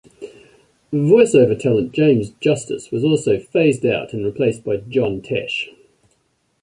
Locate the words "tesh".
5.21-5.67